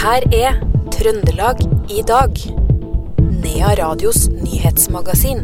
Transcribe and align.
her 0.00 0.24
er 0.32 0.54
Trøndelag 0.94 1.58
i 1.92 2.00
dag. 2.08 2.38
Nea 3.42 3.74
Radios 3.76 4.30
nyhetsmagasin. 4.32 5.42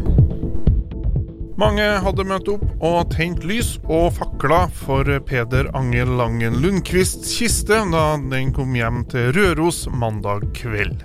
Mange 1.60 1.84
hadde 2.04 2.24
møtt 2.24 2.48
opp 2.54 2.64
og 2.84 3.10
tent 3.12 3.44
lys 3.44 3.74
og 3.84 4.14
fakla 4.16 4.62
for 4.72 5.08
Peder 5.28 5.68
Angel 5.76 6.14
Langen 6.20 6.56
Lundqvists 6.62 7.36
kiste 7.36 7.82
da 7.92 8.06
den 8.32 8.54
kom 8.56 8.72
hjem 8.76 9.04
til 9.12 9.28
Røros 9.36 9.84
mandag 9.92 10.48
kveld. 10.56 11.04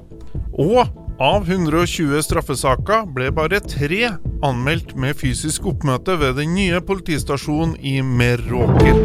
Og 0.56 0.88
av 1.22 1.50
120 1.50 2.18
straffesaker 2.26 3.04
ble 3.14 3.28
bare 3.38 3.60
tre 3.62 4.08
anmeldt 4.42 4.96
med 4.98 5.14
fysisk 5.20 5.68
oppmøte 5.70 6.16
ved 6.18 6.40
den 6.42 6.56
nye 6.58 6.80
politistasjonen 6.82 7.76
i 7.78 8.00
Meråker. 8.02 9.04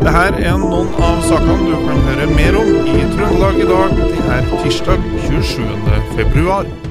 Dette 0.00 0.24
er 0.40 0.56
noen 0.62 0.88
av 1.04 1.20
sakene 1.28 1.68
du 1.68 1.76
kan 1.84 2.00
høre 2.08 2.30
mer 2.32 2.56
om 2.62 2.72
i 2.94 3.04
Trøndelag 3.12 3.60
i 3.60 3.68
dag, 3.68 3.94
denne 4.00 4.40
tirsdag 4.64 5.06
27.2. 5.26 6.90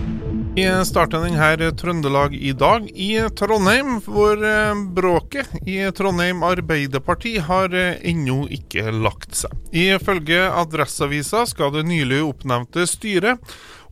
Vi 0.53 0.69
starter 0.85 1.25
denne 1.25 1.71
Trøndelag 1.73 2.37
i 2.37 2.53
dag 2.53 2.85
i 2.93 3.11
Trondheim, 3.33 3.95
hvor 4.05 4.37
eh, 4.37 4.85
bråket 4.93 5.49
i 5.65 5.79
Trondheim 5.97 6.45
Arbeiderparti 6.45 7.39
har 7.41 7.73
eh, 7.73 7.97
ennå 8.05 8.43
ikke 8.53 8.93
lagt 8.93 9.33
seg. 9.41 9.57
Ifølge 9.73 10.45
Adresseavisa 10.53 11.47
skal 11.49 11.73
det 11.73 11.87
nylig 11.89 12.21
oppnevnte 12.27 12.85
styret 12.85 13.41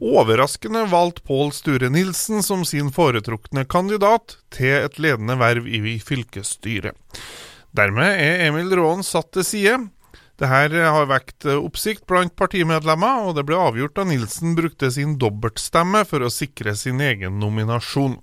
overraskende 0.01 0.87
valgt 0.89 1.23
Pål 1.23 1.53
Sture 1.53 1.89
Nilsen 1.93 2.43
som 2.43 2.65
sin 2.65 2.89
foretrukne 2.93 3.63
kandidat 3.69 4.37
til 4.53 4.81
et 4.81 4.99
ledende 4.99 5.37
verv 5.39 5.69
i 5.69 5.97
fylkesstyret. 6.01 6.97
Dermed 7.71 8.19
er 8.19 8.47
Emil 8.49 8.73
Råen 8.75 9.05
satt 9.05 9.31
til 9.35 9.45
side. 9.47 9.77
Dette 10.41 10.87
har 10.89 11.05
vekt 11.05 11.45
oppsikt 11.45 12.07
blant 12.09 12.33
partimedlemmer, 12.35 13.27
og 13.29 13.37
det 13.37 13.45
ble 13.45 13.59
avgjort 13.61 13.93
da 13.99 14.07
Nilsen 14.09 14.57
brukte 14.57 14.89
sin 14.91 15.15
dobbeltstemme 15.21 16.01
for 16.09 16.25
å 16.25 16.33
sikre 16.33 16.73
sin 16.75 16.99
egen 17.05 17.37
nominasjon. 17.39 18.17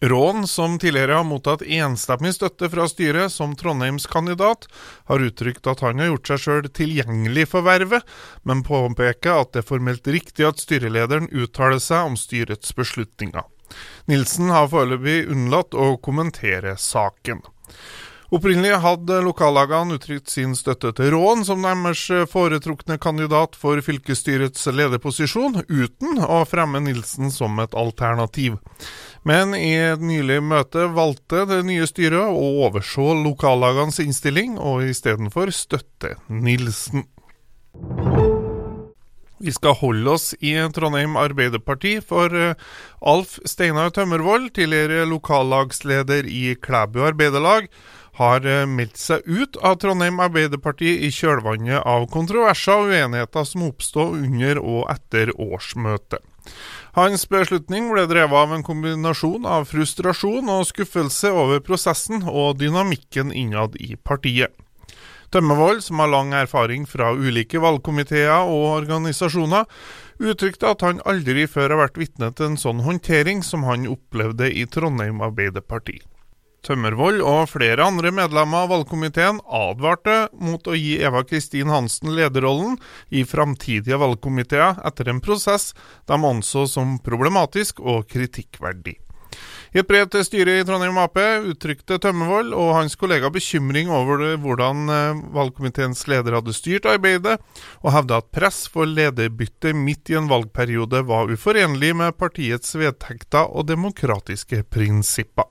Rån, 0.00 0.46
som 0.46 0.78
tidligere 0.78 1.12
har 1.12 1.24
mottatt 1.24 1.62
enstemmig 1.62 2.34
støtte 2.36 2.68
fra 2.68 2.84
styret 2.88 3.32
som 3.32 3.54
Trondheims 3.56 4.04
kandidat, 4.06 4.66
har 5.08 5.24
uttrykt 5.24 5.66
at 5.66 5.80
han 5.80 6.02
har 6.02 6.10
gjort 6.10 6.32
seg 6.32 6.42
sjøl 6.42 6.68
tilgjengelig 6.68 7.46
for 7.54 7.64
vervet, 7.64 8.04
men 8.44 8.64
påpeker 8.66 9.40
at 9.40 9.54
det 9.54 9.64
er 9.64 9.70
formelt 9.70 10.08
riktig 10.12 10.44
at 10.44 10.60
styrelederen 10.60 11.30
uttaler 11.32 11.80
seg 11.80 12.10
om 12.10 12.18
styrets 12.20 12.76
beslutninger. 12.76 13.48
Nilsen 14.06 14.52
har 14.52 14.68
foreløpig 14.70 15.30
unnlatt 15.32 15.72
å 15.74 15.94
kommentere 15.96 16.76
saken. 16.76 17.40
Opprinnelig 18.34 18.80
hadde 18.82 19.20
lokallagene 19.22 19.96
uttrykt 19.96 20.32
sin 20.32 20.56
støtte 20.58 20.90
til 20.98 21.12
Råen 21.14 21.44
som 21.46 21.62
deres 21.62 22.02
foretrukne 22.28 22.98
kandidat 22.98 23.54
for 23.56 23.78
fylkesstyrets 23.86 24.66
lederposisjon, 24.66 25.62
uten 25.70 26.18
å 26.20 26.40
fremme 26.48 26.82
Nilsen 26.82 27.30
som 27.30 27.60
et 27.62 27.76
alternativ. 27.78 28.58
Men 29.26 29.56
i 29.58 29.72
et 29.74 30.02
nylig 30.02 30.38
møte 30.46 30.86
valgte 30.94 31.42
det 31.50 31.64
nye 31.66 31.86
styret 31.90 32.30
å 32.30 32.50
overse 32.68 33.02
lokallagenes 33.24 33.98
innstilling, 34.04 34.54
og 34.54 34.86
istedenfor 34.86 35.50
støtte 35.54 36.14
Nilsen. 36.30 37.08
Vi 39.36 39.52
skal 39.52 39.76
holde 39.82 40.14
oss 40.14 40.30
i 40.38 40.54
Trondheim 40.72 41.18
Arbeiderparti, 41.20 41.98
for 42.06 42.32
eh, 42.32 42.54
Alf 43.04 43.36
Steinar 43.44 43.90
Tømmervold, 43.92 44.52
tidligere 44.56 45.04
lokallagsleder 45.10 46.30
i 46.30 46.54
Klæbu 46.62 47.02
Arbeiderlag, 47.10 47.66
har 48.16 48.46
eh, 48.48 48.62
meldt 48.70 48.96
seg 49.00 49.26
ut 49.28 49.58
av 49.60 49.76
Trondheim 49.82 50.22
Arbeiderparti 50.24 50.94
i 51.04 51.10
kjølvannet 51.12 51.82
av 51.82 52.06
kontroverser 52.14 52.78
og 52.78 52.94
uenigheter 52.94 53.50
som 53.50 53.66
oppstod 53.68 54.16
under 54.22 54.62
og 54.62 54.86
etter 54.94 55.34
årsmøtet. 55.34 56.22
Hans 56.96 57.26
beslutning 57.28 57.90
ble 57.92 58.06
drevet 58.08 58.32
av 58.32 58.54
en 58.56 58.62
kombinasjon 58.64 59.44
av 59.44 59.66
frustrasjon 59.68 60.48
og 60.48 60.62
skuffelse 60.64 61.28
over 61.28 61.60
prosessen 61.60 62.22
og 62.24 62.56
dynamikken 62.62 63.34
innad 63.36 63.76
i 63.76 63.98
partiet. 64.00 64.54
Tømmervold, 65.28 65.82
som 65.84 66.00
har 66.00 66.08
lang 66.08 66.32
erfaring 66.32 66.86
fra 66.88 67.10
ulike 67.12 67.60
valgkomiteer 67.60 68.48
og 68.48 68.64
organisasjoner, 68.78 69.68
uttrykte 70.24 70.72
at 70.72 70.86
han 70.86 71.04
aldri 71.04 71.44
før 71.44 71.74
har 71.74 71.82
vært 71.82 72.00
vitne 72.00 72.32
til 72.32 72.54
en 72.54 72.60
sånn 72.64 72.80
håndtering 72.88 73.44
som 73.44 73.68
han 73.68 73.84
opplevde 73.92 74.48
i 74.48 74.64
Trondheim 74.64 75.20
Arbeiderparti. 75.20 75.98
Tømmervoll 76.64 77.20
og 77.22 77.50
flere 77.52 77.84
andre 77.84 78.10
medlemmer 78.14 78.64
av 78.64 78.72
valgkomiteen 78.72 79.40
advarte 79.44 80.16
mot 80.40 80.66
å 80.66 80.74
gi 80.74 80.96
Eva 81.04 81.22
Kristin 81.26 81.70
Hansen 81.70 82.14
lederrollen 82.16 82.78
i 83.10 83.24
framtidige 83.28 84.00
valgkomiteer 84.02 84.80
etter 84.86 85.12
en 85.12 85.22
prosess 85.22 85.72
de 86.08 86.18
anså 86.18 86.66
som 86.70 86.96
problematisk 87.02 87.82
og 87.84 88.06
kritikkverdig. 88.10 88.96
I 89.74 89.80
et 89.82 89.88
brev 89.88 90.06
til 90.08 90.22
styret 90.24 90.62
i 90.62 90.64
Trondheim 90.64 90.96
Ap 91.02 91.18
uttrykte 91.20 91.98
Tømmervoll 92.00 92.54
og 92.56 92.70
hans 92.78 92.94
kollega 92.96 93.28
bekymring 93.32 93.90
over 93.92 94.22
hvordan 94.40 94.92
eh, 94.92 95.18
valgkomiteens 95.36 96.06
leder 96.08 96.38
hadde 96.38 96.54
styrt 96.56 96.88
arbeidet, 96.88 97.36
og 97.82 97.92
hevda 97.92 98.22
at 98.22 98.30
press 98.32 98.62
for 98.72 98.88
lederbytte 98.88 99.74
midt 99.76 100.14
i 100.14 100.16
en 100.16 100.30
valgperiode 100.30 101.02
var 101.10 101.28
uforenlig 101.34 101.92
med 101.98 102.16
partiets 102.16 102.72
vedtekter 102.78 103.52
og 103.52 103.68
demokratiske 103.68 104.62
prinsipper. 104.72 105.50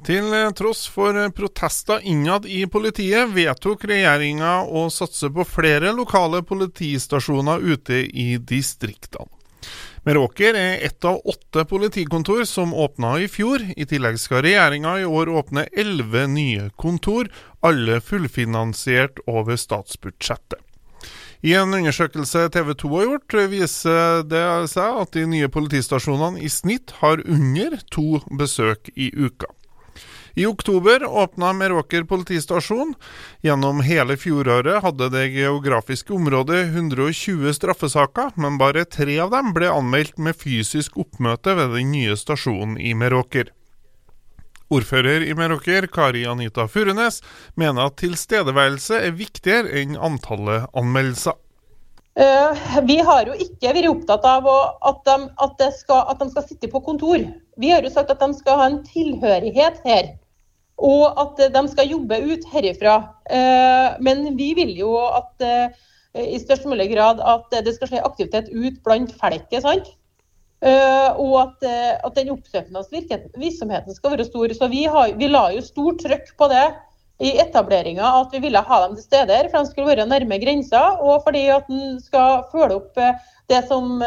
Til 0.00 0.32
tross 0.56 0.86
for 0.88 1.16
protester 1.36 2.00
innad 2.08 2.46
i 2.48 2.62
politiet, 2.66 3.28
vedtok 3.34 3.84
regjeringa 3.90 4.62
å 4.64 4.86
satse 4.90 5.28
på 5.28 5.44
flere 5.44 5.92
lokale 5.92 6.40
politistasjoner 6.46 7.60
ute 7.60 8.00
i 8.08 8.32
distriktene. 8.40 9.28
Meråker 10.08 10.56
er 10.56 10.78
ett 10.86 11.04
av 11.04 11.20
åtte 11.28 11.66
politikontor 11.68 12.46
som 12.48 12.72
åpna 12.74 13.18
i 13.20 13.28
fjor. 13.28 13.60
I 13.76 13.84
tillegg 13.84 14.16
skal 14.18 14.40
regjeringa 14.46 14.94
i 15.02 15.04
år 15.04 15.28
åpne 15.28 15.66
elleve 15.76 16.24
nye 16.32 16.70
kontor, 16.80 17.28
alle 17.60 18.00
fullfinansiert 18.00 19.20
over 19.28 19.60
statsbudsjettet. 19.60 20.56
I 21.44 21.52
en 21.56 21.76
undersøkelse 21.76 22.48
TV 22.52 22.72
2 22.80 22.88
har 22.96 23.06
gjort, 23.10 23.38
viser 23.52 24.24
det 24.28 24.44
seg 24.72 25.04
at 25.04 25.12
de 25.16 25.28
nye 25.28 25.52
politistasjonene 25.52 26.40
i 26.40 26.48
snitt 26.52 26.96
har 27.04 27.20
under 27.24 27.80
to 27.92 28.20
besøk 28.40 28.92
i 28.96 29.12
uka. 29.12 29.52
I 30.34 30.46
oktober 30.46 31.04
åpna 31.04 31.52
Meråker 31.52 32.04
politistasjon. 32.04 32.94
Gjennom 33.42 33.80
hele 33.80 34.16
fjoråret 34.16 34.82
hadde 34.82 35.10
det 35.10 35.26
geografiske 35.34 36.14
området 36.14 36.64
120 36.66 37.52
straffesaker, 37.54 38.30
men 38.34 38.58
bare 38.58 38.84
tre 38.84 39.18
av 39.20 39.32
dem 39.34 39.54
ble 39.56 39.70
anmeldt 39.72 40.18
med 40.18 40.38
fysisk 40.38 40.98
oppmøte 41.00 41.56
ved 41.58 41.74
den 41.76 41.90
nye 41.94 42.16
stasjonen 42.16 42.78
i 42.78 42.94
Meråker. 42.94 43.50
Ordfører 44.70 45.24
i 45.26 45.34
Meråker, 45.34 45.88
Kari 45.90 46.22
Anita 46.30 46.68
Furunes, 46.70 47.22
mener 47.58 47.88
at 47.90 47.98
tilstedeværelse 47.98 49.00
er 49.02 49.16
viktigere 49.18 49.80
enn 49.82 49.96
antallet 49.98 50.68
anmeldelser. 50.78 51.34
Uh, 52.20 52.54
vi 52.86 52.98
har 53.06 53.26
jo 53.26 53.34
ikke 53.38 53.70
vært 53.74 53.88
opptatt 53.90 54.24
av 54.26 54.46
at, 54.46 55.02
de, 55.06 55.16
at, 55.42 55.62
skal, 55.78 56.04
at, 56.10 56.18
de, 56.22 56.30
skal, 56.30 56.46
sitte 56.46 56.70
på 56.70 56.82
kontor. 56.86 57.22
Vi 57.58 57.70
har 57.70 57.86
jo 57.86 57.90
sagt 57.90 58.10
at 58.14 58.22
de 58.22 58.30
skal 58.38 58.58
ha 58.60 58.66
en 58.70 58.80
tilhørighet 58.86 59.82
her 59.86 60.10
og 60.80 61.20
at 61.20 61.40
de 61.52 61.62
skal 61.70 61.92
jobbe 61.92 62.18
ut 62.24 62.44
herifra. 62.54 62.96
Eh, 63.28 63.96
men 64.04 64.34
vi 64.38 64.52
vil 64.56 64.72
jo 64.78 64.94
at 65.04 65.44
eh, 65.44 65.78
i 66.16 66.40
størst 66.42 66.66
mulig 66.68 66.88
grad 66.94 67.20
at 67.22 67.52
det 67.64 67.76
skal 67.76 67.90
skje 67.90 68.04
aktivitet 68.06 68.50
ut 68.50 68.80
blant 68.86 69.12
folket. 69.20 69.60
sant? 69.62 69.90
Eh, 70.60 71.10
og 71.20 71.36
at, 71.42 71.66
at 72.04 72.16
den 72.16 72.32
oppsøkende 72.32 72.82
virksomheten 72.90 73.96
skal 73.96 74.16
være 74.16 74.28
stor. 74.28 74.54
Så 74.56 74.70
vi, 74.72 74.86
har, 74.88 75.12
vi 75.20 75.28
la 75.28 75.50
jo 75.54 75.64
stort 75.64 76.00
trøkk 76.04 76.32
på 76.40 76.48
det 76.52 76.64
i 77.20 77.34
etableringa 77.36 78.14
at 78.22 78.32
vi 78.32 78.40
ville 78.46 78.62
ha 78.64 78.76
dem 78.86 78.96
til 78.96 79.04
stede, 79.04 79.42
for 79.50 79.60
de 79.60 79.68
skulle 79.68 79.90
være 79.92 80.08
nærme 80.08 80.38
grensa, 80.40 80.80
og 81.04 81.26
fordi 81.26 81.50
at 81.52 81.68
en 81.68 81.98
skal 82.00 82.46
følge 82.48 82.78
opp 82.78 82.96
det 83.52 83.60
som 83.68 84.00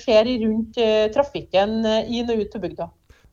skjer 0.00 0.32
rundt 0.42 0.80
trafikken 1.14 1.78
inn 1.86 2.32
og 2.32 2.42
ut 2.42 2.50
til 2.50 2.64
bygda. 2.64 2.88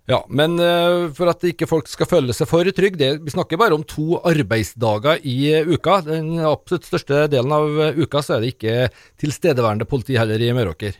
Ja, 0.10 0.20
men 0.28 0.58
uh, 0.60 1.08
for 1.16 1.32
at 1.32 1.46
ikke 1.48 1.68
folk 1.70 1.88
skal 1.88 2.10
føle 2.10 2.36
seg 2.36 2.50
for 2.50 2.68
trygge, 2.76 3.14
vi 3.24 3.32
snakker 3.32 3.60
bare 3.62 3.78
om 3.78 3.86
to 3.88 4.18
arbeidsdager 4.20 5.24
i 5.24 5.38
uh, 5.56 5.70
uka. 5.72 6.02
Den 6.10 6.36
absolutt 6.44 6.90
største 6.90 7.24
delen 7.32 7.56
av 7.56 7.80
uh, 7.80 8.02
uka 8.02 8.20
så 8.20 8.36
er 8.36 8.44
det 8.44 8.52
ikke 8.58 8.76
tilstedeværende 9.24 9.88
politi 9.88 10.20
heller 10.20 10.44
i 10.44 10.52
Meråker. 10.56 11.00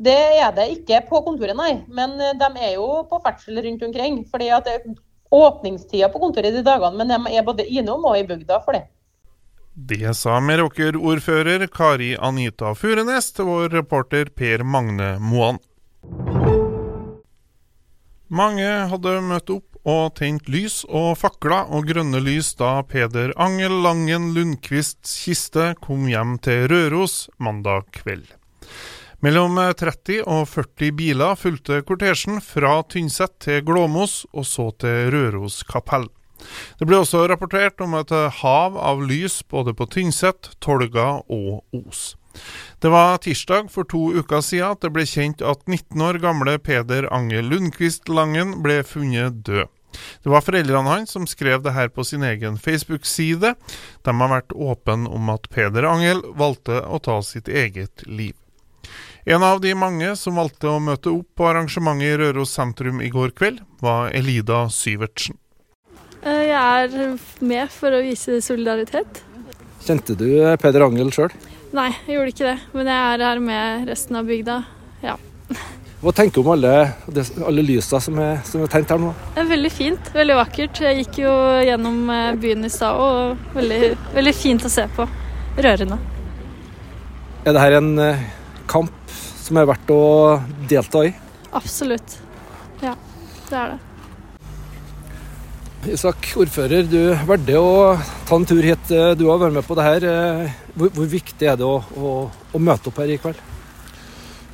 Det 0.00 0.16
er 0.40 0.54
det 0.56 0.70
ikke 0.78 1.02
på 1.10 1.20
kontoret, 1.26 1.52
nei. 1.58 1.74
Men 1.92 2.16
de 2.16 2.48
er 2.56 2.78
jo 2.78 3.02
på 3.10 3.20
ferdsel 3.20 3.60
rundt 3.66 3.84
omkring. 3.84 4.22
fordi 4.32 4.48
at 4.48 4.70
Åpningstida 5.30 6.08
på 6.08 6.18
kontoret 6.18 6.54
de 6.54 6.62
dagene, 6.66 6.96
men 6.98 7.12
de 7.12 7.36
er 7.38 7.44
både 7.46 7.66
innom 7.70 8.02
og 8.08 8.18
i 8.18 8.24
bygda 8.26 8.58
for 8.64 8.74
det. 8.74 8.88
Det 9.70 10.10
sa 10.18 10.40
Meråker-ordfører 10.42 11.68
Kari 11.70 12.16
Anita 12.18 12.72
Furenes 12.74 13.30
til 13.36 13.46
vår 13.46 13.70
reporter 13.76 14.32
Per 14.34 14.64
Magne 14.66 15.12
Moan. 15.22 15.60
Mange 18.30 18.66
hadde 18.86 19.16
møtt 19.26 19.50
opp 19.50 19.80
og 19.90 20.12
tent 20.20 20.46
lys 20.46 20.84
og 20.86 21.16
fakler 21.18 21.66
og 21.74 21.88
grønne 21.88 22.20
lys 22.22 22.52
da 22.60 22.76
Peder 22.86 23.32
Angel 23.42 23.74
Langen 23.82 24.28
Lundqvists 24.36 25.16
kiste 25.24 25.72
kom 25.82 26.04
hjem 26.06 26.36
til 26.38 26.68
Røros 26.70 27.24
mandag 27.42 27.88
kveld. 27.96 28.28
Mellom 29.26 29.58
30 29.58 30.22
og 30.30 30.46
40 30.46 30.94
biler 31.00 31.34
fulgte 31.34 31.80
kortesjen 31.82 32.38
fra 32.38 32.76
Tynset 32.86 33.34
til 33.42 33.64
Glåmos 33.66 34.22
og 34.30 34.46
så 34.46 34.68
til 34.78 35.10
Røros 35.10 35.64
kapell. 35.66 36.06
Det 36.78 36.86
ble 36.86 37.02
også 37.02 37.26
rapportert 37.26 37.82
om 37.82 37.98
et 37.98 38.14
hav 38.44 38.78
av 38.78 39.02
lys 39.02 39.42
både 39.50 39.74
på 39.74 39.90
Tynset, 39.90 40.54
Tolga 40.62 41.16
og 41.26 41.66
Os. 41.82 42.14
Det 42.80 42.88
var 42.92 43.18
tirsdag 43.20 43.68
for 43.72 43.84
to 43.88 44.06
uker 44.16 44.40
siden 44.44 44.76
at 44.76 44.84
det 44.84 44.92
ble 44.94 45.04
kjent 45.08 45.42
at 45.44 45.66
19 45.66 46.00
år 46.06 46.20
gamle 46.22 46.56
Peder 46.62 47.08
Angel 47.12 47.50
Lundqvist 47.50 48.08
Langen 48.08 48.58
ble 48.64 48.80
funnet 48.86 49.42
død. 49.44 49.68
Det 50.22 50.30
var 50.30 50.44
foreldrene 50.46 50.88
hans 50.88 51.10
som 51.16 51.26
skrev 51.26 51.64
det 51.64 51.74
her 51.74 51.90
på 51.92 52.04
sin 52.06 52.22
egen 52.22 52.58
Facebook-side. 52.58 53.54
De 54.06 54.14
har 54.22 54.32
vært 54.32 54.54
åpne 54.54 55.10
om 55.10 55.32
at 55.34 55.50
Peder 55.52 55.88
Angel 55.88 56.22
valgte 56.38 56.78
å 56.86 57.00
ta 57.02 57.18
sitt 57.26 57.50
eget 57.50 58.06
liv. 58.06 58.36
En 59.28 59.42
av 59.44 59.60
de 59.60 59.74
mange 59.76 60.14
som 60.16 60.38
valgte 60.40 60.70
å 60.70 60.80
møte 60.80 61.12
opp 61.12 61.28
på 61.36 61.48
arrangementet 61.50 62.08
i 62.08 62.16
Røros 62.22 62.54
sentrum 62.56 63.02
i 63.04 63.10
går 63.12 63.34
kveld, 63.36 63.60
var 63.84 64.14
Elida 64.16 64.64
Syvertsen. 64.72 65.36
Eh, 66.22 66.46
jeg 66.48 66.56
er 66.56 67.18
med 67.44 67.72
for 67.72 67.92
å 67.92 68.00
vise 68.04 68.40
solidaritet. 68.44 69.22
Kjente 69.84 70.16
du 70.16 70.28
Peder 70.60 70.86
Angel 70.86 71.12
sjøl? 71.12 71.32
Nei, 71.70 71.90
jeg 72.06 72.16
gjorde 72.16 72.32
ikke 72.32 72.48
det. 72.48 72.56
Men 72.74 72.88
jeg 72.90 73.10
er 73.14 73.22
her 73.28 73.40
med 73.44 73.90
resten 73.90 74.18
av 74.18 74.26
bygda. 74.26 74.56
Ja. 75.04 75.14
Hva 76.00 76.12
tenker 76.16 76.40
du 76.40 76.46
om 76.46 76.54
alle, 76.54 76.72
alle 77.44 77.62
lysa 77.62 78.00
som 78.00 78.16
er, 78.22 78.40
som 78.48 78.62
er 78.64 78.70
tent 78.72 78.90
her 78.90 78.98
nå? 79.02 79.12
Det 79.34 79.42
er 79.42 79.50
veldig 79.50 79.70
fint. 79.74 80.10
Veldig 80.14 80.38
vakkert. 80.38 80.80
Jeg 80.82 81.02
gikk 81.02 81.20
jo 81.26 81.34
gjennom 81.66 81.98
eh, 82.14 82.30
byen 82.40 82.64
i 82.66 82.72
stad, 82.72 82.96
og 82.96 83.52
veldig, 83.54 83.92
veldig, 84.16 84.32
fint 84.34 84.64
å 84.66 84.72
se 84.72 84.86
på. 84.96 85.06
Rørende. 85.60 86.00
Er 87.44 87.54
det 87.54 87.62
her 87.62 87.76
en 87.78 87.92
eh, 88.02 88.24
kamp 88.70 89.14
som 89.44 89.60
er 89.60 89.68
verdt 89.70 89.92
å 89.94 90.00
delta 90.70 91.04
i? 91.06 91.14
Absolutt. 91.52 92.18
Ja, 92.80 92.96
det 93.50 93.60
er 93.60 93.74
det. 93.74 93.89
Isak, 95.88 96.34
ordfører, 96.36 96.84
du 96.84 96.98
valgte 97.24 97.56
å 97.56 97.94
ta 98.28 98.36
en 98.36 98.44
tur 98.44 98.60
hit. 98.60 98.90
Eh, 98.92 99.14
du 99.16 99.22
har 99.30 99.38
vært 99.40 99.54
med 99.54 99.64
på 99.64 99.76
det 99.78 99.86
her. 99.86 100.04
Eh, 100.04 100.58
hvor, 100.74 100.90
hvor 100.92 101.06
viktig 101.08 101.48
er 101.48 101.56
det 101.56 101.64
å, 101.64 101.78
å, 101.80 102.10
å, 102.28 102.60
møte 102.60 102.90
opp 102.90 103.00
her 103.00 103.08
i 103.08 103.16
kveld? 103.16 103.40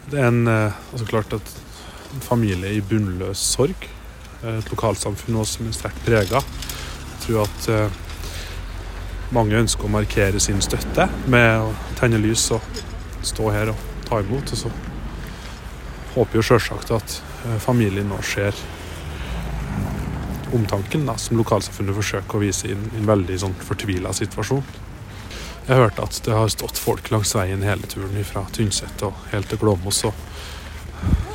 Det 0.07 0.21
er 0.21 0.29
en, 0.29 0.47
eh, 0.47 0.77
altså 0.93 1.09
klart 1.11 1.35
at 1.35 1.51
en 2.15 2.23
familie 2.23 2.71
i 2.77 2.79
bunnløs 2.79 3.43
sorg. 3.43 3.89
Et 4.47 4.71
lokalsamfunn 4.71 5.41
også 5.43 5.59
som 5.59 5.67
er 5.67 5.75
sterkt 5.75 6.07
prega. 6.07 6.45
Jeg 6.45 7.19
tror 7.25 7.43
at 7.43 7.69
mange 9.35 9.59
ønsker 9.59 9.89
å 9.89 9.91
markere 9.91 10.39
sin 10.39 10.63
støtte 10.63 11.09
med 11.27 11.65
å 11.65 11.73
tenne 11.99 12.23
lys 12.23 12.45
og 12.55 12.63
stå 13.27 13.51
her 13.51 13.75
og 13.75 13.87
ta 14.07 14.23
imot. 14.23 14.55
Og 14.55 14.63
så 14.63 14.71
håper 16.15 16.39
jo 16.39 16.47
sjølsagt 16.53 16.95
at 16.95 17.19
familien 17.65 18.13
nå 18.13 18.23
ser 18.23 18.55
omtanken 20.55 21.07
da, 21.09 21.17
som 21.19 21.39
lokalsamfunnet 21.41 21.97
forsøker 21.97 22.39
å 22.39 22.43
vise 22.43 22.69
i 22.69 22.75
en, 22.77 23.07
veldig 23.09 23.39
sånn 23.43 23.57
fortvila 23.67 24.13
situasjon. 24.17 24.63
Jeg 25.67 25.81
hørte 25.81 26.05
at 26.07 26.21
det 26.23 26.35
har 26.35 26.51
stått 26.53 26.79
folk 26.79 27.11
langs 27.11 27.35
veien 27.35 27.65
hele 27.67 27.89
turen 27.91 28.23
fra 28.27 28.45
Tynset 28.55 29.03
og 29.07 29.17
helt 29.33 29.51
til 29.51 29.59
Glåmos. 29.59 30.05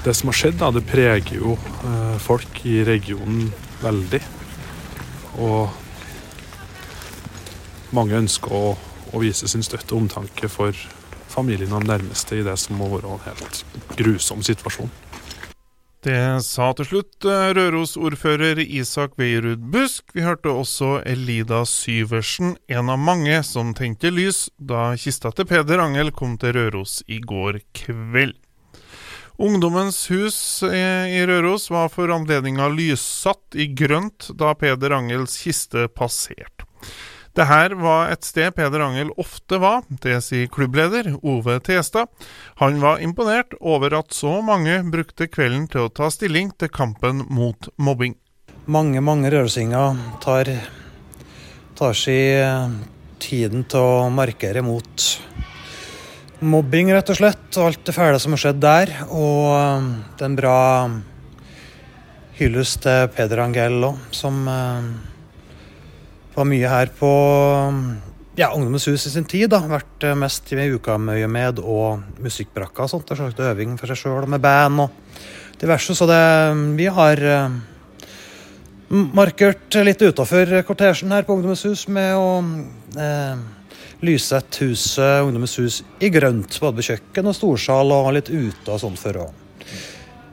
Det 0.05 0.13
som 0.15 0.31
har 0.31 0.37
skjedd, 0.37 0.57
da, 0.61 0.71
det 0.71 0.85
preger 0.87 1.35
jo 1.35 1.57
eh, 1.59 2.15
folk 2.23 2.63
i 2.65 2.79
regionen 2.87 3.51
veldig. 3.83 4.21
Og 5.43 5.69
mange 7.91 8.17
ønsker 8.23 8.55
å, 8.55 8.73
å 9.11 9.21
vise 9.21 9.49
sin 9.51 9.65
støtte 9.67 9.93
og 9.93 10.05
omtanke 10.05 10.47
for 10.51 10.75
familien 11.31 11.75
og 11.75 11.83
de 11.83 11.91
nærmeste 11.91 12.39
i 12.39 12.45
det 12.47 12.55
som 12.59 12.79
må 12.79 12.89
være 12.95 13.11
en 13.11 13.25
helt 13.27 13.63
grusom 13.99 14.43
situasjon. 14.47 14.91
Det 16.01 16.41
sa 16.41 16.71
til 16.73 16.87
slutt 16.89 17.25
eh, 17.29 17.51
Røros-ordfører 17.53 18.57
Isak 18.63 19.19
Veierud 19.21 19.61
Busk. 19.69 20.07
Vi 20.17 20.23
hørte 20.25 20.49
også 20.49 20.95
Elida 21.05 21.59
Syversen, 21.69 22.55
en 22.65 22.89
av 22.89 22.97
mange 22.97 23.35
som 23.45 23.75
tente 23.77 24.09
lys 24.09 24.47
da 24.57 24.95
kista 24.97 25.29
til 25.37 25.45
Peder 25.51 25.83
Angel 25.83 26.09
kom 26.09 26.39
til 26.41 26.55
Røros 26.57 27.03
i 27.05 27.19
går 27.21 27.59
kveld. 27.77 28.33
Ungdommens 29.37 30.07
hus 30.09 30.39
eh, 30.65 31.13
i 31.19 31.21
Røros 31.29 31.69
var 31.69 31.93
for 31.93 32.09
anledninga 32.17 32.71
lyssatt 32.73 33.53
i 33.53 33.69
grønt 33.69 34.31
da 34.41 34.55
Peder 34.57 34.97
Angels 34.97 35.37
kiste 35.45 35.85
passerte. 35.85 36.65
Det 37.31 37.45
her 37.47 37.71
var 37.79 38.09
et 38.11 38.25
sted 38.27 38.51
Peder 38.57 38.81
Angel 38.83 39.11
ofte 39.21 39.55
var, 39.63 39.85
det 40.03 40.17
sier 40.25 40.49
klubbleder 40.51 41.13
Ove 41.23 41.59
Testad. 41.63 42.09
Han 42.59 42.81
var 42.83 42.99
imponert 42.99 43.55
over 43.61 43.95
at 44.01 44.11
så 44.11 44.41
mange 44.43 44.81
brukte 44.91 45.29
kvelden 45.31 45.69
til 45.71 45.85
å 45.85 45.93
ta 45.95 46.09
stilling 46.11 46.51
til 46.59 46.71
kampen 46.73 47.23
mot 47.31 47.69
mobbing. 47.79 48.17
Mange, 48.67 48.99
mange 48.99 49.31
rørosinger 49.31 49.95
tar, 50.23 50.51
tar 51.79 51.95
seg 51.97 52.41
eh, 52.43 52.73
tiden 53.23 53.63
til 53.71 53.79
å 53.79 54.09
markere 54.11 54.63
mot 54.65 55.05
mobbing, 56.41 56.91
rett 56.91 57.13
og 57.13 57.19
slett. 57.21 57.47
Og 57.55 57.69
alt 57.69 57.85
det 57.87 57.95
fæle 57.95 58.19
som 58.19 58.35
har 58.35 58.43
skjedd 58.43 58.59
der. 58.59 58.91
Og 59.07 59.47
eh, 59.55 59.87
det 60.19 60.27
er 60.27 60.33
en 60.33 60.37
bra 60.41 60.59
hyllest 62.41 62.83
til 62.83 63.07
Peder 63.15 63.45
Angel 63.45 63.87
òg, 63.87 64.03
som 64.19 64.43
eh, 64.51 64.91
var 66.35 66.47
mye 66.47 66.69
her 66.71 66.91
på 66.95 67.11
ja, 68.39 68.51
Ungdommens 68.55 68.87
hus 68.87 69.05
i 69.07 69.11
sin 69.13 69.27
tid. 69.27 69.49
da, 69.51 69.61
Vært 69.67 70.05
mest 70.17 70.51
i 70.51 70.59
mest 70.59 70.97
med 71.01 71.59
og 71.59 72.21
musikkbrakka 72.23 72.85
og 72.85 72.93
sånt. 72.93 73.07
Det 73.07 73.17
er 73.17 73.23
slags 73.23 73.51
øving 73.51 73.77
for 73.79 73.91
seg 73.91 73.99
sjøl 73.99 74.29
med 74.31 74.43
band 74.43 74.85
og 74.85 75.19
diverse. 75.61 75.95
Så 75.97 76.07
det, 76.09 76.21
vi 76.79 76.87
har 76.91 77.21
uh, 77.21 77.57
markert 79.15 79.79
litt 79.85 80.01
utafor 80.01 80.61
kortesjen 80.67 81.11
her 81.13 81.27
på 81.27 81.35
Ungdommens 81.37 81.65
hus 81.67 81.87
med 81.91 82.15
å 82.17 82.29
eh, 82.99 83.43
lyssette 84.03 84.65
huset 84.65 85.23
Ungdommens 85.23 85.57
hus 85.61 85.81
i 86.03 86.11
grønt. 86.11 86.59
Både 86.59 86.81
på 86.81 86.89
kjøkken 86.91 87.31
og 87.31 87.37
storsal 87.37 87.95
og 87.95 88.13
litt 88.17 88.31
ute 88.31 88.71
og 88.71 88.81
sånt 88.83 88.99
for 88.99 89.23
å 89.23 89.27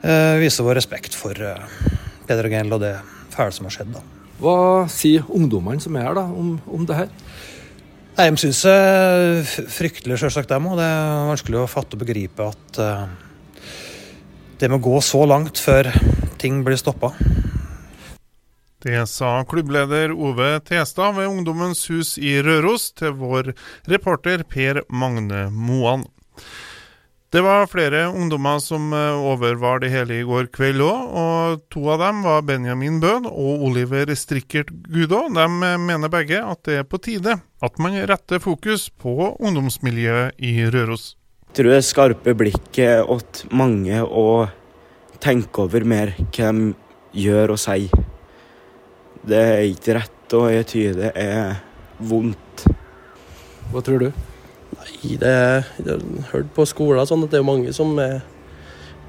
eh, 0.03 0.35
vise 0.41 0.65
vår 0.65 0.81
respekt 0.81 1.15
for 1.15 1.35
Peder 2.27 2.49
og 2.51 2.57
Gell 2.57 2.79
og 2.79 2.83
det 2.83 2.95
fæle 3.31 3.55
som 3.55 3.69
har 3.69 3.77
skjedd. 3.79 3.93
da. 3.95 4.18
Hva 4.39 4.87
sier 4.91 5.25
ungdommene 5.27 5.83
som 5.83 5.97
er 5.99 6.07
her 6.07 6.15
da, 6.15 6.25
om, 6.31 6.53
om 6.71 6.85
det 6.87 6.95
her? 6.95 7.09
Nei, 8.19 8.29
De 8.31 8.41
syns 8.41 8.61
det 8.67 8.75
er 8.75 9.49
fryktelig, 9.71 10.19
selvsagt, 10.19 10.51
dem 10.51 10.67
òg. 10.67 10.77
Det 10.79 10.87
er 10.87 11.27
vanskelig 11.29 11.61
å 11.61 11.69
fatte 11.71 11.95
og 11.95 12.03
begripe 12.03 12.47
at 12.51 12.79
uh, 12.83 13.05
det 14.59 14.67
må 14.71 14.79
gå 14.83 14.97
så 15.03 15.25
langt 15.27 15.59
før 15.59 15.91
ting 16.39 16.63
blir 16.67 16.79
stoppa. 16.79 17.13
Det 18.79 19.03
sa 19.11 19.41
klubbleder 19.43 20.13
Ove 20.15 20.53
Testad 20.63 21.17
ved 21.17 21.27
Ungdommens 21.27 21.81
hus 21.91 22.13
i 22.15 22.37
Røros 22.43 22.93
til 22.95 23.11
vår 23.19 23.51
reporter 23.91 24.45
Per 24.47 24.85
Magne 24.87 25.49
Moan. 25.51 26.05
Det 27.29 27.41
var 27.45 27.67
flere 27.69 28.07
ungdommer 28.07 28.57
som 28.59 28.93
eh, 28.93 29.25
overvar 29.31 29.83
det 29.83 29.91
hele 29.93 30.15
i 30.17 30.23
går 30.25 30.47
kveld 30.49 30.81
òg, 30.81 31.01
og 31.13 31.59
to 31.69 31.83
av 31.93 31.99
dem 32.01 32.23
var 32.25 32.41
Benjamin 32.47 32.95
Bøhn 33.03 33.27
og 33.29 33.65
Oliver 33.67 34.09
Strikkert 34.17 34.71
Gudå. 34.89 35.27
De 35.35 35.43
eh, 35.45 35.75
mener 35.77 36.09
begge 36.09 36.39
at 36.41 36.63
det 36.65 36.79
er 36.79 36.87
på 36.89 36.97
tide 36.97 37.35
at 37.37 37.77
man 37.77 37.99
retter 38.09 38.41
fokus 38.41 38.87
på 38.89 39.35
ungdomsmiljøet 39.37 40.41
i 40.41 40.55
Røros. 40.73 41.11
Jeg 41.51 41.59
tror 41.59 41.69
det 41.75 41.85
skarpe 41.85 42.33
blikket 42.39 43.05
åt 43.05 43.43
mange 43.53 44.01
å 44.01 44.47
tenke 45.21 45.67
over 45.67 45.85
mer 45.85 46.15
hva 46.33 46.49
de 46.49 46.73
gjør 47.13 47.53
og 47.53 47.61
sier. 47.61 48.09
Det 49.21 49.43
er 49.53 49.67
ikke 49.69 49.99
rett, 49.99 50.25
og 50.33 50.49
jeg 50.55 50.69
tyder 50.73 50.99
det 51.03 51.13
er 51.29 51.61
vondt. 52.09 52.65
Hva 53.69 53.85
tror 53.85 54.07
du? 54.07 54.28
Nei, 54.89 55.15
det 55.21 55.31
jeg 55.31 55.85
har 55.85 56.31
hørt 56.33 56.51
på 56.55 56.65
skoler 56.67 57.05
sånn 57.07 57.23
at 57.25 57.31
det 57.31 57.39
er 57.39 57.47
mange 57.47 57.71
som 57.75 57.93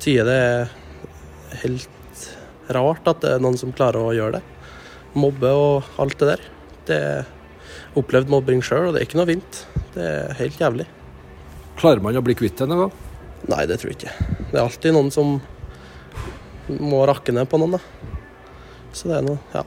sier 0.00 0.24
det 0.28 0.36
er 0.36 0.70
helt 1.64 2.24
rart 2.70 3.08
at 3.10 3.20
det 3.24 3.34
er 3.34 3.42
noen 3.42 3.58
som 3.58 3.74
klarer 3.74 4.00
å 4.02 4.14
gjøre 4.14 4.38
det. 4.38 4.42
Mobbe 5.18 5.50
og 5.50 6.00
alt 6.00 6.18
det 6.20 6.28
der. 6.30 6.42
Det 6.86 6.98
er 7.10 7.98
opplevd 7.98 8.30
mobbing 8.30 8.62
sjøl, 8.64 8.88
og 8.88 8.94
det 8.94 9.02
er 9.02 9.08
ikke 9.08 9.18
noe 9.18 9.30
fint. 9.30 9.62
Det 9.96 10.06
er 10.06 10.36
helt 10.38 10.60
jævlig. 10.60 10.86
Klarer 11.80 12.04
man 12.04 12.18
å 12.18 12.24
bli 12.24 12.36
kvitt 12.38 12.60
det 12.60 12.68
noen 12.70 12.86
gang? 12.86 12.94
Nei, 13.50 13.64
det 13.66 13.80
tror 13.80 13.92
jeg 13.92 13.98
ikke. 13.98 14.28
Det 14.50 14.54
er 14.54 14.62
alltid 14.62 14.94
noen 14.94 15.10
som 15.14 15.38
må 16.80 17.02
rakke 17.08 17.34
ned 17.34 17.48
på 17.50 17.58
noen, 17.58 17.78
da. 17.78 18.14
Så 18.94 19.10
det 19.10 19.18
er 19.18 19.26
noe 19.26 19.38
Ja. 19.54 19.64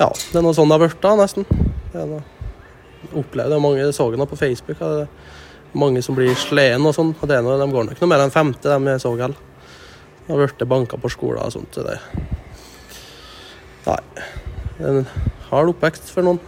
ja 0.00 0.08
det 0.08 0.40
er 0.40 0.44
noe 0.46 0.56
sånn 0.56 0.70
det 0.70 0.78
har 0.78 0.84
blitt, 0.86 1.00
da, 1.04 1.14
nesten. 1.18 1.46
Det 1.92 2.02
er 2.02 2.10
noe 2.10 2.37
opplevd 3.16 3.54
det. 3.54 3.60
Mange 3.62 3.92
så 3.92 4.10
det 4.10 4.28
på 4.30 4.40
Facebook. 4.40 4.82
Mange 5.72 6.02
som 6.02 6.16
blir 6.16 6.34
sleden 6.38 6.86
og 6.88 6.96
sånn. 6.96 7.14
Og 7.16 7.28
det 7.28 7.38
er 7.38 7.46
noe, 7.46 7.58
de 7.60 7.70
går 7.72 7.88
nok 7.88 8.02
noe 8.02 8.10
mer 8.10 8.24
enn 8.24 8.34
femte, 8.34 8.68
de 8.68 8.92
jeg 8.92 9.04
så 9.04 9.14
heller. 9.16 9.46
Har 10.28 10.42
blitt 10.42 10.68
banka 10.68 11.00
på 11.00 11.10
skolen 11.12 11.44
og 11.44 11.54
sånt. 11.54 11.72
Så 11.74 11.86
det 11.86 11.98
Nei. 13.88 14.00
En 14.84 15.06
hard 15.48 15.72
oppvekst 15.72 16.10
for 16.12 16.26
noen. 16.26 16.40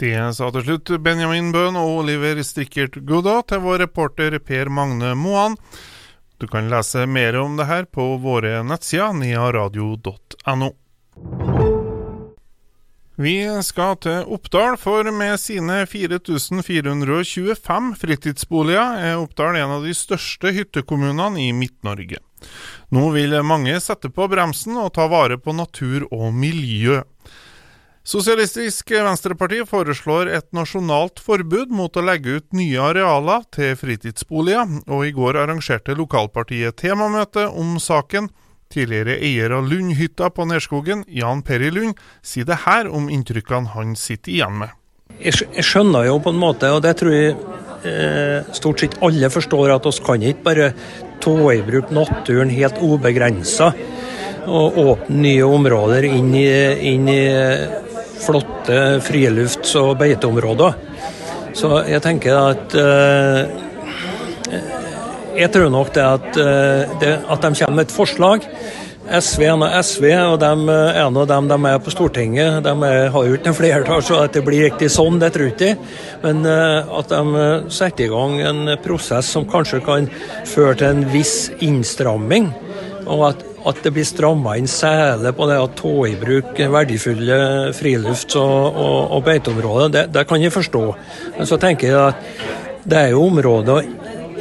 Det 0.00 0.14
sa 0.32 0.48
til 0.54 0.64
slutt 0.64 0.94
Benjamin 1.04 1.50
Bøhn 1.52 1.76
og 1.76 1.98
Oliver 1.98 2.40
Strikkert 2.46 2.96
Godda 3.04 3.42
til 3.50 3.60
vår 3.66 3.82
reporter 3.84 4.38
Per 4.40 4.72
Magne 4.72 5.12
Moan. 5.12 5.58
Du 6.40 6.48
kan 6.48 6.70
lese 6.72 7.04
mer 7.04 7.36
om 7.36 7.60
det 7.60 7.68
her 7.68 7.84
på 7.84 8.14
våre 8.24 8.62
nettsider 8.64 9.12
nearadio.no. 9.20 10.70
Vi 13.20 13.42
skal 13.60 13.98
til 14.00 14.30
Oppdal, 14.32 14.78
for 14.80 15.04
med 15.12 15.34
sine 15.36 15.82
4425 15.84 17.90
fritidsboliger 18.00 18.94
er 18.96 19.18
Oppdal 19.20 19.58
en 19.60 19.74
av 19.74 19.84
de 19.84 19.92
største 19.92 20.48
hyttekommunene 20.56 21.36
i 21.42 21.50
Midt-Norge. 21.52 22.16
Nå 22.88 23.02
vil 23.12 23.36
mange 23.44 23.76
sette 23.84 24.08
på 24.08 24.24
bremsen 24.32 24.80
og 24.80 24.94
ta 24.96 25.04
vare 25.12 25.36
på 25.36 25.52
natur 25.52 26.08
og 26.08 26.32
miljø. 26.32 27.02
Sosialistisk 28.08 28.88
Venstreparti 28.96 29.68
foreslår 29.68 30.32
et 30.32 30.48
nasjonalt 30.56 31.20
forbud 31.20 31.68
mot 31.76 31.92
å 31.92 32.06
legge 32.06 32.40
ut 32.40 32.48
nye 32.56 32.80
arealer 32.80 33.44
til 33.52 33.76
fritidsboliger, 33.76 34.64
og 34.88 35.04
i 35.04 35.12
går 35.12 35.44
arrangerte 35.44 35.92
lokalpartiet 35.98 36.80
temamøte 36.80 37.50
om 37.52 37.76
saken. 37.76 38.32
Tidligere 38.70 39.16
eier 39.18 39.50
av 39.50 39.66
Lundhytta 39.66 40.28
på 40.30 40.44
Nerskogen, 40.46 41.00
Jan 41.10 41.40
Perry 41.42 41.72
Lund, 41.74 41.96
sier 42.22 42.46
det 42.46 42.60
her 42.68 42.86
om 42.86 43.08
inntrykkene 43.10 43.72
han 43.72 43.96
sitter 43.98 44.30
igjen 44.30 44.60
med. 44.60 44.76
Jeg 45.18 45.64
skjønner 45.66 46.06
jo 46.06 46.20
på 46.22 46.30
en 46.30 46.38
måte, 46.38 46.70
og 46.70 46.84
det 46.84 46.92
tror 47.00 47.10
jeg 47.10 47.32
eh, 47.82 48.52
stort 48.54 48.84
sett 48.84 48.94
alle 49.02 49.26
forstår, 49.34 49.72
at 49.74 49.88
oss 49.90 49.98
kan 50.06 50.22
ikke 50.22 50.46
bare 50.46 50.68
ta 51.18 51.34
i 51.50 51.64
bruk 51.66 51.90
naturen 51.90 52.52
helt 52.54 52.78
ubegrensa 52.78 53.72
og 54.46 54.78
åpne 54.84 55.18
nye 55.24 55.48
områder 55.50 56.06
inn 56.06 56.30
i, 56.38 56.46
inn 56.92 57.10
i 57.10 57.24
flotte 58.22 59.00
frilufts- 59.02 59.74
og 59.82 59.96
beiteområder. 59.98 60.78
Så 61.58 61.72
jeg 61.90 62.04
tenker 62.06 62.38
at 62.38 62.78
uh, 62.78 63.69
Jeg 65.36 65.52
tror 65.54 65.70
nok 65.72 65.92
det 65.94 66.04
at, 66.04 66.30
uh, 66.36 66.94
det, 67.00 67.16
at 67.30 67.42
de 67.42 67.50
kommer 67.54 67.76
med 67.76 67.88
et 67.88 67.94
forslag. 67.94 68.46
SV 69.10 69.42
er 69.42 69.56
nå 69.58 69.66
SV, 69.82 70.04
og 70.32 70.36
de, 70.38 70.50
en 71.00 71.16
av 71.18 71.26
dem 71.26 71.48
de 71.50 71.58
er 71.70 71.80
på 71.82 71.90
Stortinget. 71.90 72.60
De 72.62 72.74
er, 72.86 73.08
har 73.10 73.26
jo 73.26 73.34
ikke 73.34 73.50
noe 73.50 73.58
flertall, 73.58 74.02
så 74.06 74.20
at 74.22 74.36
det 74.36 74.44
blir 74.46 74.68
riktig 74.68 74.90
sånn, 74.94 75.18
det 75.22 75.32
tror 75.34 75.48
jeg 75.48 75.56
ikke. 75.56 75.92
Men 76.24 76.42
uh, 76.46 76.98
at 77.00 77.12
de 77.12 77.46
setter 77.74 78.06
i 78.06 78.10
gang 78.12 78.38
en 78.52 78.74
prosess 78.84 79.30
som 79.34 79.48
kanskje 79.50 79.82
kan 79.86 80.10
føre 80.50 80.78
til 80.78 80.90
en 80.92 81.06
viss 81.14 81.36
innstramming. 81.64 82.52
Og 83.10 83.30
at 83.32 83.46
at 83.68 83.82
det 83.84 83.92
blir 83.92 84.06
stramma 84.08 84.54
inn 84.58 84.68
særlig 84.70 85.34
på 85.36 85.48
det 85.50 85.58
å 85.60 85.68
ta 85.76 85.94
i 86.08 86.16
bruk 86.16 86.60
verdifulle 86.74 87.40
frilufts- 87.76 88.38
og, 88.40 88.78
og, 88.80 88.98
og 89.16 89.24
beiteområder, 89.26 89.92
det, 89.96 90.04
det, 90.14 90.26
kan 90.28 90.40
jeg 90.40 90.54
forstå. 90.54 90.84
Men 91.36 91.48
så 91.48 91.58
tenker 91.60 91.90
jeg 91.90 92.00
at 92.00 92.86
det 92.88 93.02
er 93.02 93.12
jo 93.12 93.26
områder 93.28 93.88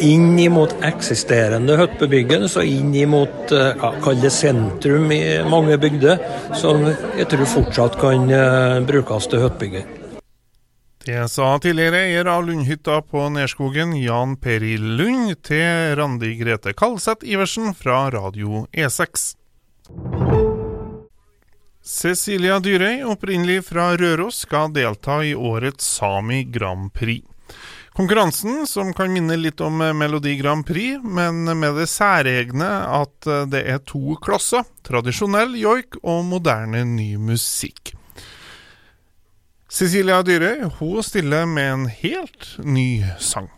inn 0.05 0.37
mot 0.53 0.73
eksisterende 0.85 1.77
hyttebebyggelse 1.79 2.61
og 2.61 2.71
inn 2.71 2.95
mot 3.11 3.53
eh, 3.55 3.83
ja, 3.83 4.31
sentrum 4.33 5.11
i 5.11 5.21
mange 5.49 5.77
bygder, 5.81 6.19
som 6.57 6.85
jeg 6.87 7.29
tror 7.31 7.49
fortsatt 7.49 7.97
kan 8.01 8.29
uh, 8.31 8.79
brukes 8.85 9.27
til 9.29 9.43
hyttebygging. 9.45 9.95
Det 11.05 11.21
sa 11.31 11.53
tidligere 11.63 12.03
eier 12.05 12.27
av 12.29 12.43
Lundhytta 12.45 12.99
på 13.01 13.23
Nerskogen, 13.33 13.95
Jan 13.97 14.35
Peri 14.37 14.75
Lund, 14.77 15.31
til 15.47 15.95
Randi 15.97 16.35
Grete 16.37 16.75
Kalseth 16.77 17.25
Iversen 17.25 17.71
fra 17.73 18.03
Radio 18.13 18.65
E6. 18.75 19.31
Cecilia 21.89 22.59
Dyrøy, 22.61 23.01
opprinnelig 23.09 23.63
fra 23.71 23.95
Røros, 23.97 24.43
skal 24.43 24.69
delta 24.75 25.23
i 25.25 25.31
årets 25.33 25.87
Sami 25.97 26.43
Grand 26.43 26.91
Prix. 26.93 27.25
Konkurransen, 27.99 28.61
som 28.63 28.93
kan 28.95 29.11
minne 29.11 29.35
litt 29.35 29.59
om 29.59 29.81
Melodi 29.99 30.37
Grand 30.39 30.63
Prix, 30.63 31.03
men 31.03 31.43
med 31.59 31.75
det 31.75 31.89
særegne 31.91 32.69
at 32.95 33.27
det 33.51 33.65
er 33.67 33.81
to 33.83 34.15
klasser, 34.23 34.63
tradisjonell 34.87 35.57
joik 35.59 35.97
og 35.99 36.21
moderne 36.29 36.85
ny 36.87 37.09
musikk. 37.19 37.91
Cecilia 39.67 40.21
Dyrøy 40.23 40.69
hun 40.79 41.03
stiller 41.03 41.43
med 41.45 41.73
en 41.73 41.85
helt 41.91 42.55
ny 42.63 43.03
sang. 43.19 43.51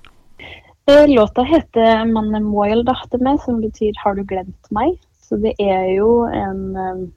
Eh, 0.90 1.08
låta 1.08 1.44
heter 1.44 2.06
'Manemoil' 2.06 3.10
til 3.12 3.24
meg, 3.24 3.40
som 3.46 3.62
betyr 3.62 3.94
'Har 4.04 4.16
du 4.16 4.24
glemt 4.24 4.68
meg'? 4.72 4.98
Så 5.22 5.38
det 5.38 5.54
er 5.60 5.96
jo 5.96 6.26
en 6.26 6.76
eh, 6.76 7.08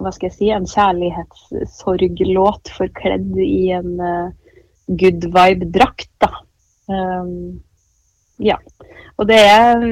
hva 0.00 0.12
skal 0.12 0.28
jeg 0.28 0.36
si, 0.38 0.50
en 0.50 0.66
kjærlighetssorglåt 0.66 2.68
forkledd 2.72 3.36
i 3.36 3.70
en 3.70 4.00
good 4.88 5.24
vibe-drakt, 5.28 6.08
da. 6.18 6.28
Um, 6.90 7.60
ja. 8.42 8.56
Og 9.20 9.28
det 9.30 9.38
er 9.38 9.84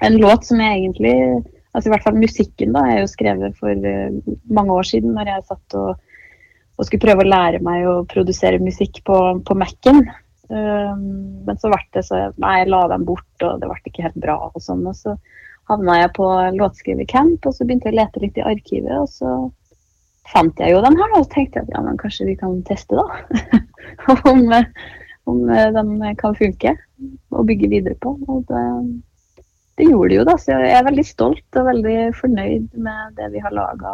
en 0.00 0.20
låt 0.20 0.46
som 0.48 0.60
jeg 0.62 0.84
egentlig 0.84 1.16
Altså 1.70 1.86
i 1.86 1.92
hvert 1.92 2.02
fall 2.02 2.16
musikken, 2.18 2.72
da, 2.74 2.80
er 2.82 2.96
jo 2.98 3.10
skrevet 3.12 3.52
for 3.60 3.70
uh, 3.70 4.30
mange 4.50 4.74
år 4.74 4.88
siden, 4.88 5.12
når 5.14 5.28
jeg 5.30 5.44
satt 5.46 5.76
og 5.78 5.92
og 6.80 6.88
skulle 6.88 7.04
prøve 7.04 7.26
å 7.26 7.28
lære 7.28 7.60
meg 7.64 7.84
å 7.84 8.00
produsere 8.08 8.60
musikk 8.62 9.02
på, 9.04 9.16
på 9.44 9.56
Mac-en. 9.60 10.00
Um, 10.50 11.44
men 11.46 11.58
så 11.60 11.68
ble 11.70 11.82
det 11.94 12.06
så 12.08 12.22
Nei, 12.40 12.54
jeg 12.62 12.70
la 12.72 12.86
dem 12.90 13.04
bort, 13.06 13.28
og 13.44 13.60
det 13.60 13.68
ble 13.68 13.92
ikke 13.92 14.06
helt 14.06 14.20
bra. 14.22 14.38
Og 14.48 14.64
sånn, 14.64 14.86
og 14.88 14.96
så 14.96 15.14
havna 15.70 15.98
jeg 16.00 16.14
på 16.16 16.28
låtskrivercamp, 16.56 17.44
og 17.44 17.54
så 17.54 17.66
begynte 17.66 17.90
jeg 17.90 17.98
å 17.98 18.00
lete 18.00 18.24
litt 18.24 18.40
i 18.40 18.46
arkivet. 18.48 18.96
Og 18.96 19.12
så 19.12 19.34
fant 20.32 20.62
jeg 20.62 20.72
jo 20.72 20.80
den 20.86 20.96
her, 20.96 21.12
og 21.18 21.26
så 21.26 21.34
tenkte 21.34 21.60
jeg 21.60 21.68
at 21.68 21.76
ja, 21.76 21.84
men 21.84 22.00
kanskje 22.00 22.30
vi 22.30 22.38
kan 22.40 22.56
teste, 22.64 22.96
da. 22.96 23.60
om, 24.32 24.48
om 25.28 25.42
den 25.48 25.90
kan 26.20 26.36
funke 26.38 26.74
og 27.30 27.46
bygge 27.48 27.70
videre 27.72 27.96
på. 28.00 28.14
Og 28.28 28.44
det, 28.48 28.62
det 29.80 29.88
gjorde 29.88 30.12
det 30.12 30.20
jo, 30.20 30.28
da. 30.28 30.36
Så 30.40 30.54
jeg 30.56 30.76
er 30.76 30.86
veldig 30.86 31.06
stolt 31.06 31.60
og 31.60 31.68
veldig 31.68 31.98
fornøyd 32.20 32.78
med 32.86 33.18
det 33.18 33.30
vi 33.34 33.42
har 33.44 33.54
laga 33.56 33.92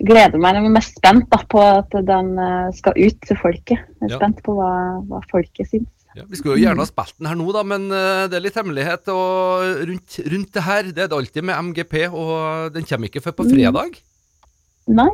gleder 0.00 0.40
meg. 0.40 0.58
Jeg 0.58 0.68
er 0.70 0.76
mest 0.76 0.98
spent 0.98 1.30
da, 1.32 1.40
på 1.54 1.62
at 1.62 1.96
den 2.08 2.34
eh, 2.40 2.68
skal 2.76 2.98
ut 2.98 3.24
til 3.26 3.40
folket. 3.40 3.78
Jeg 3.78 4.08
er 4.08 4.14
ja. 4.14 4.20
spent 4.20 4.42
på 4.46 4.56
hva, 4.58 4.74
hva 5.08 5.22
folket 5.32 5.72
syns. 5.72 5.88
Ja, 6.18 6.24
vi 6.26 6.40
skulle 6.40 6.56
jo 6.58 6.64
gjerne 6.64 6.82
ha 6.82 6.88
spilt 6.88 7.20
den 7.20 7.28
her 7.30 7.36
nå, 7.38 7.46
da, 7.54 7.60
men 7.62 7.84
det 7.86 8.34
er 8.34 8.42
litt 8.42 8.56
hemmelighet 8.58 9.06
og 9.12 9.84
rundt, 9.86 10.16
rundt, 10.26 10.48
det 10.56 10.64
her. 10.66 10.88
Det 10.88 11.04
er 11.04 11.10
det 11.12 11.18
alltid 11.20 11.46
med 11.46 11.68
MGP, 11.68 11.94
og 12.10 12.72
den 12.74 12.88
kommer 12.88 13.06
ikke 13.06 13.22
før 13.22 13.36
på 13.38 13.46
fredag? 13.46 13.94
Mm. 13.94 14.96
Nei, 14.98 15.12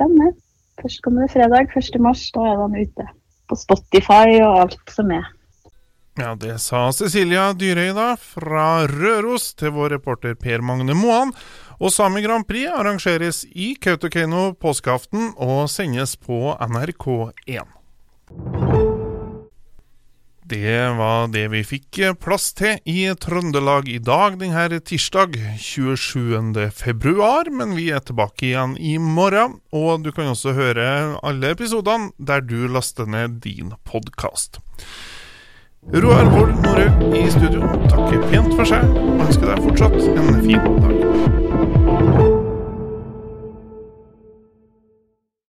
den 0.00 0.14
er. 0.24 0.32
Først 0.80 1.02
kommer 1.04 1.26
det 1.26 1.34
fredag, 1.34 1.68
1. 1.76 2.00
mars. 2.00 2.22
Da 2.34 2.46
er 2.48 2.60
den 2.62 2.78
ute. 2.80 3.06
På 3.48 3.56
Spotify 3.56 4.38
og 4.42 4.62
alt 4.64 4.94
som 4.94 5.10
er. 5.14 5.26
Ja, 6.18 6.32
det 6.34 6.56
sa 6.58 6.88
Cecilia 6.90 7.52
Dyrøy 7.54 7.92
da, 7.94 8.08
fra 8.18 8.88
Røros 8.90 9.52
til 9.54 9.70
vår 9.76 9.94
reporter 9.94 10.34
Per 10.34 10.64
Magne 10.66 10.96
Moan. 10.98 11.30
Og 11.78 11.94
Sami 11.94 12.24
Grand 12.24 12.42
Prix 12.48 12.66
arrangeres 12.74 13.44
i 13.54 13.76
Kautokeino 13.78 14.50
påskeaften 14.58 15.30
og 15.38 15.68
sendes 15.70 16.16
på 16.18 16.56
NRK1. 16.58 17.62
Det 20.48 20.76
var 20.96 21.26
det 21.28 21.42
vi 21.52 21.58
fikk 21.66 21.98
plass 22.24 22.54
til 22.56 22.78
i 22.88 23.02
Trøndelag 23.20 23.88
i 23.92 23.98
dag 24.00 24.38
denne 24.40 24.78
tirsdag 24.80 25.34
27. 25.60 26.70
februar, 26.72 27.50
men 27.52 27.74
vi 27.76 27.90
er 27.92 28.00
tilbake 28.00 28.46
igjen 28.48 28.78
i 28.80 28.94
morgen. 28.96 29.58
Og 29.76 30.06
du 30.06 30.08
kan 30.16 30.30
også 30.32 30.54
høre 30.56 31.18
alle 31.20 31.52
episodene 31.52 32.14
der 32.16 32.40
du 32.40 32.64
laster 32.64 33.04
ned 33.04 33.42
din 33.44 33.74
podkast. 33.84 34.56
Roar 35.92 36.32
Vold 36.32 36.56
Norø 36.64 36.88
i 37.12 37.26
studio 37.34 37.68
takker 37.92 38.24
pent 38.32 38.56
for 38.56 38.72
seg 38.72 38.88
og 38.88 39.26
ønsker 39.26 39.52
deg 39.52 39.68
fortsatt 39.68 40.00
en 40.14 40.40
fin 40.46 40.64
dag. 40.80 40.97